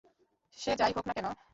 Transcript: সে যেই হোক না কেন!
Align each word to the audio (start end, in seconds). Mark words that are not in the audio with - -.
সে 0.57 0.71
যেই 0.79 0.93
হোক 0.95 1.05
না 1.07 1.13
কেন! 1.17 1.27